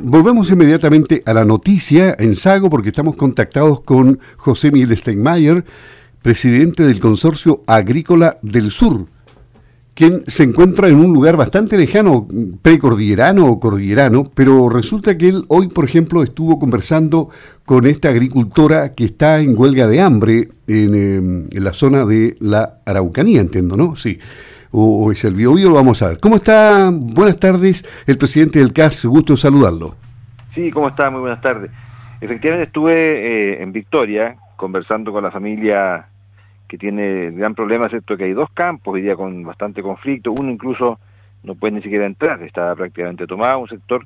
[0.00, 5.64] Volvemos inmediatamente a la noticia en Sago porque estamos contactados con José Miguel Steinmeier,
[6.22, 9.06] presidente del Consorcio Agrícola del Sur,
[9.94, 12.28] quien se encuentra en un lugar bastante lejano,
[12.62, 17.28] precordillerano o cordillerano, pero resulta que él hoy, por ejemplo, estuvo conversando
[17.64, 22.36] con esta agricultora que está en huelga de hambre en, em, en la zona de
[22.38, 23.96] la Araucanía, entiendo, ¿no?
[23.96, 24.20] Sí
[24.70, 26.20] o, es el Biobío, lo vamos a ver.
[26.20, 26.90] ¿Cómo está?
[26.92, 29.96] Buenas tardes, el presidente del CAS, gusto saludarlo.
[30.54, 31.10] Sí, ¿cómo está?
[31.10, 31.70] Muy buenas tardes.
[32.20, 36.06] Efectivamente estuve eh, en Victoria conversando con la familia
[36.66, 38.16] que tiene gran problema, ¿cierto?
[38.16, 40.98] Que hay dos campos hoy día con bastante conflicto, uno incluso
[41.44, 44.04] no puede ni siquiera entrar, está prácticamente tomado un sector,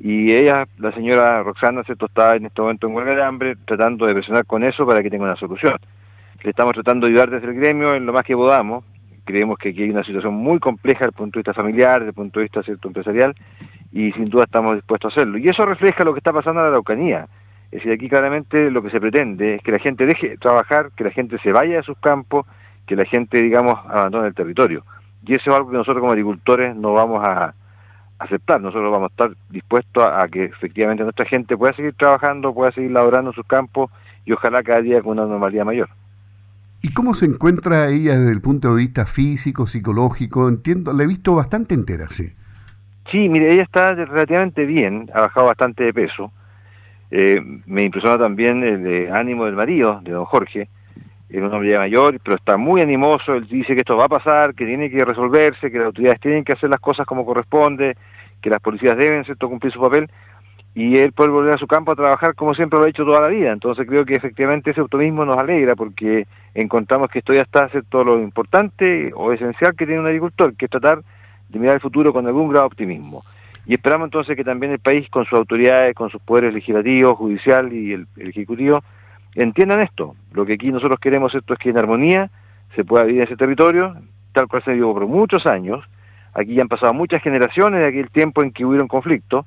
[0.00, 1.82] y ella, la señora Roxana.
[1.86, 5.10] Está en este momento en huelga de hambre, tratando de presionar con eso para que
[5.10, 5.76] tenga una solución.
[6.42, 8.84] Le estamos tratando de ayudar desde el gremio en lo más que podamos,
[9.28, 12.08] creemos que aquí hay una situación muy compleja desde el punto de vista familiar, desde
[12.08, 13.34] el punto de vista cierto empresarial,
[13.92, 15.36] y sin duda estamos dispuestos a hacerlo.
[15.36, 17.28] Y eso refleja lo que está pasando en la Araucanía.
[17.70, 20.92] Es decir, aquí claramente lo que se pretende es que la gente deje de trabajar,
[20.96, 22.46] que la gente se vaya de sus campos,
[22.86, 24.82] que la gente, digamos, abandone el territorio.
[25.26, 27.52] Y eso es algo que nosotros como agricultores no vamos a
[28.18, 28.62] aceptar.
[28.62, 32.72] Nosotros vamos a estar dispuestos a, a que efectivamente nuestra gente pueda seguir trabajando, pueda
[32.72, 33.90] seguir laborando en sus campos
[34.24, 35.90] y ojalá cada día con una normalidad mayor.
[36.80, 40.48] ¿Y cómo se encuentra ella desde el punto de vista físico, psicológico?
[40.48, 42.32] Entiendo, la he visto bastante entera, sí.
[43.10, 46.30] Sí, mire, ella está relativamente bien, ha bajado bastante de peso.
[47.10, 50.68] Eh, me impresiona también el ánimo del marido, de don Jorge,
[51.28, 54.08] es un hombre ya mayor, pero está muy animoso, él dice que esto va a
[54.08, 57.96] pasar, que tiene que resolverse, que las autoridades tienen que hacer las cosas como corresponde,
[58.40, 59.48] que las policías deben ¿cierto?
[59.48, 60.10] cumplir su papel,
[60.78, 63.20] y él puede volver a su campo a trabajar como siempre lo ha hecho toda
[63.20, 63.50] la vida.
[63.50, 67.82] Entonces creo que efectivamente ese optimismo nos alegra porque encontramos que esto ya está hacer
[67.88, 71.02] todo lo importante o esencial que tiene un agricultor, que es tratar
[71.48, 73.24] de mirar el futuro con algún grado de optimismo.
[73.66, 77.72] Y esperamos entonces que también el país, con sus autoridades, con sus poderes legislativos, judicial
[77.72, 78.84] y el, ejecutivo,
[79.34, 80.14] entiendan esto.
[80.30, 82.30] Lo que aquí nosotros queremos esto es que en armonía
[82.76, 83.96] se pueda vivir en ese territorio,
[84.30, 85.84] tal cual se vivió por muchos años.
[86.34, 89.44] Aquí ya han pasado muchas generaciones de aquel tiempo en que hubieron conflictos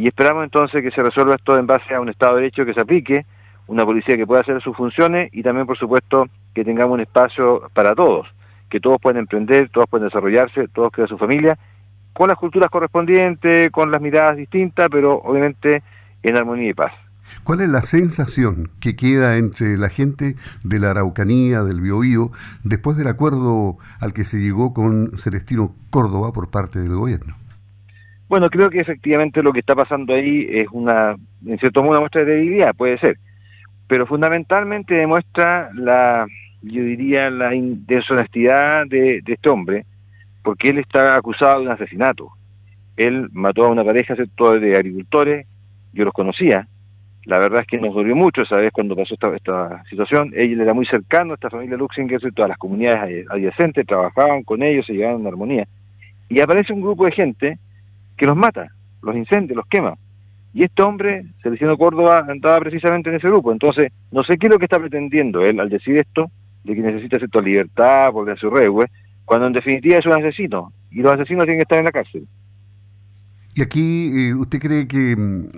[0.00, 2.72] y esperamos entonces que se resuelva esto en base a un Estado de Derecho que
[2.72, 3.26] se aplique,
[3.66, 7.68] una policía que pueda hacer sus funciones y también, por supuesto, que tengamos un espacio
[7.74, 8.26] para todos,
[8.70, 11.58] que todos puedan emprender, todos puedan desarrollarse, todos crear su familia,
[12.14, 15.82] con las culturas correspondientes, con las miradas distintas, pero obviamente
[16.22, 16.94] en armonía y paz.
[17.44, 22.30] ¿Cuál es la sensación que queda entre la gente de la Araucanía, del Biobío,
[22.64, 27.39] después del acuerdo al que se llegó con Celestino Córdoba por parte del gobierno?
[28.30, 31.98] Bueno, creo que efectivamente lo que está pasando ahí es una, en cierto modo, una
[31.98, 33.18] muestra de debilidad, puede ser,
[33.88, 36.28] pero fundamentalmente demuestra la,
[36.62, 39.84] yo diría, la deshonestidad de, este hombre,
[40.44, 42.30] porque él está acusado de un asesinato.
[42.96, 45.48] Él mató a una pareja de agricultores,
[45.92, 46.68] yo los conocía,
[47.24, 50.30] la verdad es que nos dolió mucho esa vez cuando pasó esta, esta situación.
[50.36, 54.86] Él era muy cercano a esta familia Luxinger, todas las comunidades adyacentes trabajaban con ellos,
[54.86, 55.66] se llevaban en armonía.
[56.28, 57.58] Y aparece un grupo de gente
[58.20, 58.68] que los mata,
[59.00, 59.94] los incendia, los quema.
[60.52, 63.50] Y este hombre, Celestino Córdoba, andaba precisamente en ese grupo.
[63.50, 66.30] Entonces, no sé qué es lo que está pretendiendo él al decir esto,
[66.64, 68.90] de que necesita cierta libertad, por su regue,
[69.24, 70.70] cuando en definitiva es un asesino.
[70.90, 72.28] Y los asesinos tienen que estar en la cárcel.
[73.54, 75.48] ¿Y aquí eh, usted cree que mm,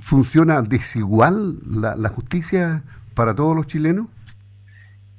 [0.00, 4.06] funciona desigual la justicia para todos los chilenos?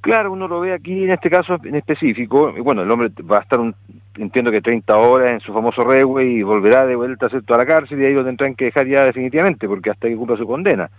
[0.05, 2.53] Claro, uno lo ve aquí en este caso en específico.
[2.61, 3.73] Bueno, el hombre va a estar, un,
[4.19, 7.99] entiendo que 30 horas en su famoso regue y volverá de vuelta a la cárcel
[7.99, 10.91] y ahí lo tendrán que dejar ya definitivamente porque hasta que cumpla su condena.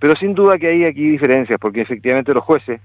[0.00, 2.80] Pero sin duda que hay aquí diferencias porque efectivamente los jueces,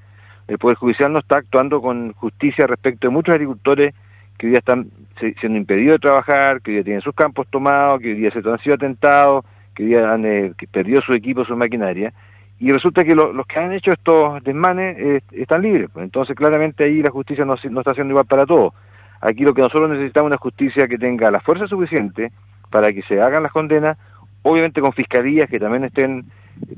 [0.47, 3.95] el Poder Judicial no está actuando con justicia respecto de muchos agricultores
[4.37, 4.91] que hoy día están
[5.39, 8.47] siendo impedidos de trabajar, que hoy día tienen sus campos tomados, que hoy día se
[8.47, 12.13] han sido atentados, que hoy día han eh, perdido su equipo, su maquinaria
[12.59, 15.89] y resulta que los que han hecho estos desmanes eh, están libres.
[15.93, 16.03] Pues.
[16.03, 18.73] Entonces, claramente ahí la justicia no, está haciendo igual para todos.
[19.21, 22.31] Aquí lo que nosotros necesitamos es una justicia que tenga la fuerza suficiente
[22.71, 23.97] para que se hagan las condenas,
[24.41, 26.25] obviamente con fiscalías que también estén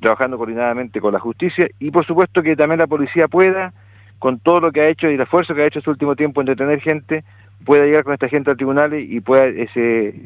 [0.02, 3.74] trabajando coordinadamente con la justicia y por supuesto que también la policía pueda,
[4.20, 6.42] con todo lo que ha hecho y el esfuerzo que ha hecho este último tiempo
[6.42, 7.24] en detener gente,
[7.66, 10.24] pueda llegar con esta gente al tribunal y pueda ese,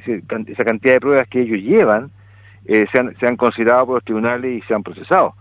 [0.48, 2.12] esa cantidad de pruebas que ellos llevan
[2.66, 5.34] eh, sean, sean consideradas por los tribunales y sean procesados.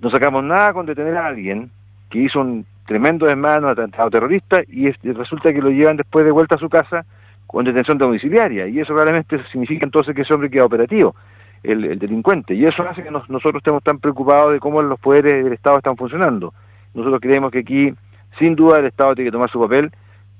[0.00, 1.70] No sacamos nada con detener a alguien
[2.10, 6.54] que hizo un tremendo desmano, atentado terrorista, y, resulta que lo llevan después de vuelta
[6.54, 7.04] a su casa
[7.46, 11.14] con detención domiciliaria, y eso realmente significa entonces que ese hombre queda operativo,
[11.62, 15.52] el, delincuente, y eso hace que nosotros estemos tan preocupados de cómo los poderes del
[15.52, 16.54] Estado están funcionando.
[16.94, 17.94] Nosotros creemos que aquí,
[18.38, 19.90] sin duda, el Estado tiene que tomar su papel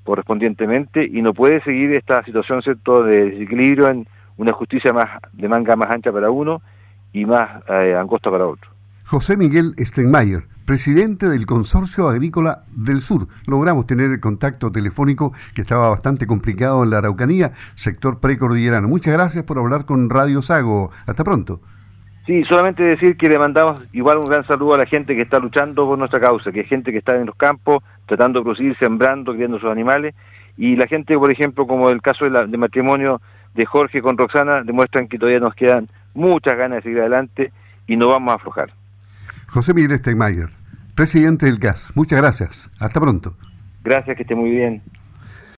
[0.03, 4.07] correspondientemente y no puede seguir esta situación de desequilibrio en
[4.37, 6.61] una justicia más de manga más ancha para uno
[7.11, 8.76] y más eh, angosta para otro.
[9.09, 13.29] José Miguel Steinmeier, presidente del Consorcio Agrícola del Sur.
[13.45, 18.89] Logramos tener el contacto telefónico que estaba bastante complicado en la Araucanía, sector precordillerano.
[18.89, 20.91] Muchas gracias por hablar con Radio Sago.
[21.05, 21.61] Hasta pronto.
[22.25, 25.39] Sí, solamente decir que le mandamos igual un gran saludo a la gente que está
[25.39, 28.77] luchando por nuestra causa, que es gente que está en los campos, tratando de producir,
[28.77, 30.15] sembrando, criando sus animales,
[30.57, 33.21] y la gente, por ejemplo, como el caso de, de matrimonio
[33.55, 37.53] de Jorge con Roxana, demuestran que todavía nos quedan muchas ganas de seguir adelante
[37.87, 38.69] y no vamos a aflojar.
[39.49, 40.49] José Miguel Steinmeier,
[40.95, 41.89] presidente del GAS.
[41.95, 42.69] Muchas gracias.
[42.79, 43.35] Hasta pronto.
[43.83, 44.81] Gracias, que esté muy bien.